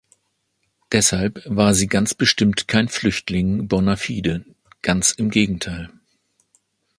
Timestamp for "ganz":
1.85-2.15, 4.81-5.11